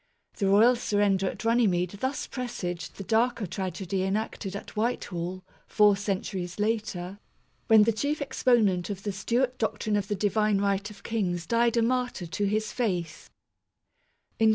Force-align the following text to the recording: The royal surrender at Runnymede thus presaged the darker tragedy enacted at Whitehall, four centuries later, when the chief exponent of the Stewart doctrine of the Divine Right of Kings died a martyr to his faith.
The 0.37 0.47
royal 0.47 0.75
surrender 0.75 1.29
at 1.29 1.45
Runnymede 1.45 1.99
thus 1.99 2.25
presaged 2.25 2.95
the 2.95 3.03
darker 3.03 3.45
tragedy 3.45 4.01
enacted 4.01 4.55
at 4.55 4.75
Whitehall, 4.75 5.43
four 5.67 5.95
centuries 5.95 6.57
later, 6.57 7.19
when 7.67 7.83
the 7.83 7.93
chief 7.93 8.19
exponent 8.19 8.89
of 8.89 9.03
the 9.03 9.11
Stewart 9.11 9.59
doctrine 9.59 9.95
of 9.95 10.07
the 10.07 10.15
Divine 10.15 10.57
Right 10.59 10.89
of 10.89 11.03
Kings 11.03 11.45
died 11.45 11.77
a 11.77 11.83
martyr 11.83 12.25
to 12.25 12.45
his 12.45 12.71
faith. 12.71 13.29